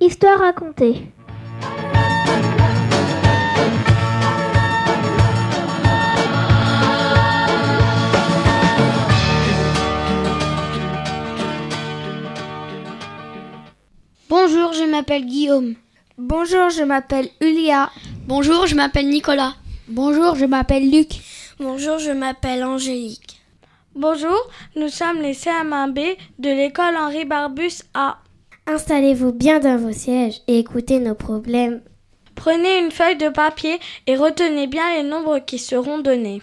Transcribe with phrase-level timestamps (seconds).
[0.00, 1.08] Histoire racontée.
[14.28, 15.74] Bonjour, je m'appelle Guillaume.
[16.16, 17.90] Bonjour, je m'appelle Ulia.
[18.28, 19.54] Bonjour, je m'appelle Nicolas.
[19.88, 21.08] Bonjour, je m'appelle Luc.
[21.58, 23.40] Bonjour, je m'appelle Angélique.
[23.96, 24.38] Bonjour,
[24.76, 28.18] nous sommes les CM1B de l'école Henri Barbus A.
[28.70, 31.80] Installez-vous bien dans vos sièges et écoutez nos problèmes.
[32.34, 36.42] Prenez une feuille de papier et retenez bien les nombres qui seront donnés.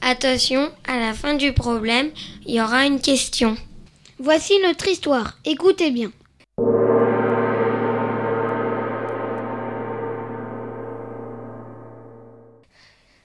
[0.00, 2.10] Attention, à la fin du problème,
[2.46, 3.56] il y aura une question.
[4.20, 5.36] Voici notre histoire.
[5.44, 6.12] Écoutez bien.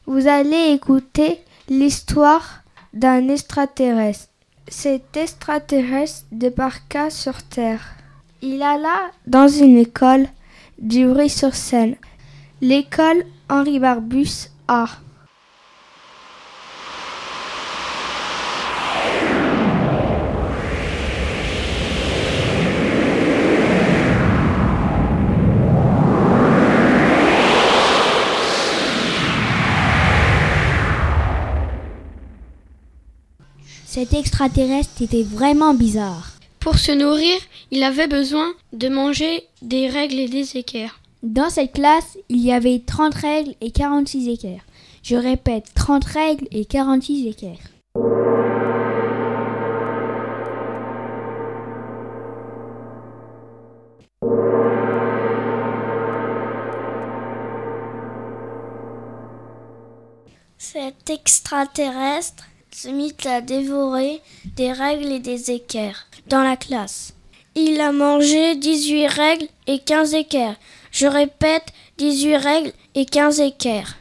[0.07, 1.37] Vous allez écouter
[1.69, 4.29] l'histoire d'un extraterrestre.
[4.67, 7.98] Cet extraterrestre débarqua sur Terre.
[8.41, 10.27] Il alla dans une école
[10.77, 11.97] d'Ivry-sur-Seine,
[12.61, 14.85] l'école Henri Barbus A.
[33.85, 36.38] Cet extraterrestre était vraiment bizarre.
[36.59, 37.37] Pour se nourrir,
[37.71, 40.99] il avait besoin de manger des règles et des équerres.
[41.23, 44.65] Dans cette classe, il y avait 30 règles et 46 équerres.
[45.01, 47.57] Je répète, 30 règles et 46 équerres.
[60.57, 62.43] Cet extraterrestre
[62.81, 64.21] se mit à dévorer
[64.55, 67.13] des règles et des équerres dans la classe.
[67.55, 70.55] Il a mangé 18 règles et 15 équerres.
[70.93, 73.97] Je répète, 18 règles et 15 équerres.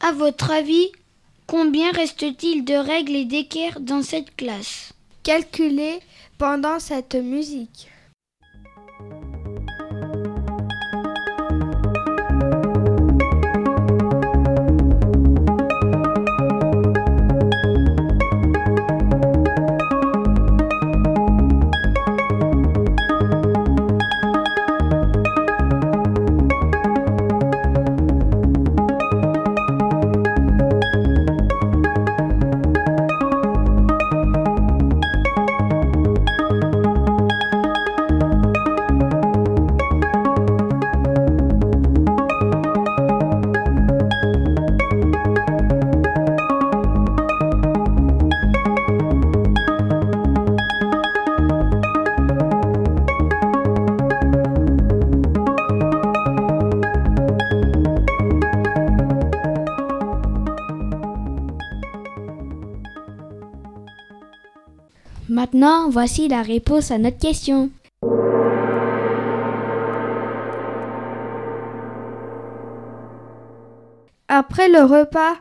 [0.00, 0.90] À votre avis,
[1.46, 4.92] combien reste-t-il de règles et d'équerres dans cette classe?
[5.22, 6.00] Calculez
[6.36, 7.91] pendant cette musique.
[65.32, 67.70] Maintenant, voici la réponse à notre question.
[74.28, 75.36] Après le repas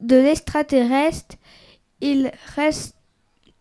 [0.00, 1.36] de l'extraterrestre,
[2.00, 2.96] il reste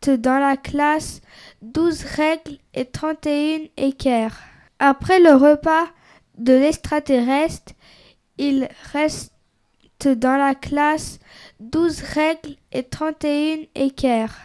[0.10, 1.22] dans la classe
[1.62, 4.40] 12 règles et 31 équerres.
[4.80, 5.86] Après le repas
[6.40, 7.74] de l'extraterrestre,
[8.40, 9.32] il reste
[10.04, 11.20] dans la classe
[11.60, 14.36] 12 règles et 31 équerres.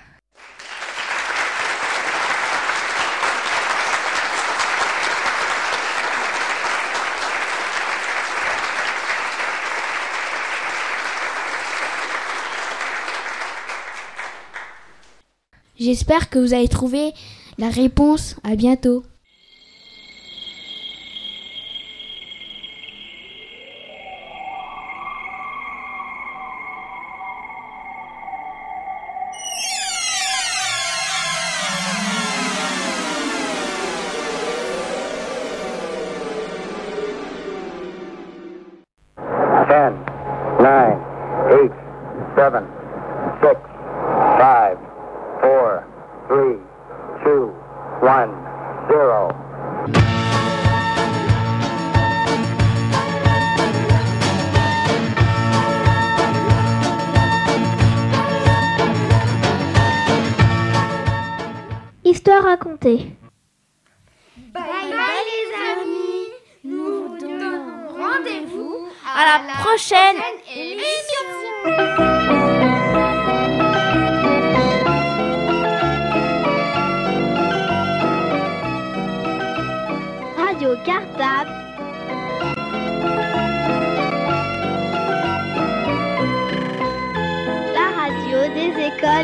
[15.81, 17.15] J'espère que vous avez trouvé
[17.57, 18.37] la réponse.
[18.45, 19.03] À bientôt.
[39.66, 39.95] Ten,
[40.59, 40.99] nine,
[41.53, 41.72] eight,
[42.37, 42.65] seven,
[43.41, 43.70] six,
[46.30, 46.38] 3,
[47.24, 47.50] 2,
[48.06, 48.30] 1,
[48.88, 49.32] 0.
[62.04, 63.12] Histoire racontée.
[64.36, 66.28] Bye bye, bye les amis.
[66.65, 71.50] Nous vous donnons rendez-vous à, à la prochaine, prochaine émission.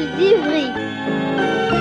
[0.04, 1.75] d'Ivry.